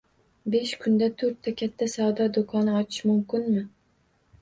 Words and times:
Besh 0.55 0.71
kunda 0.85 1.09
to‘rtta 1.23 1.53
katta 1.61 1.91
savdo 1.93 2.29
do‘konni 2.41 2.77
ochish 2.83 3.09
mumkinmi? 3.13 3.67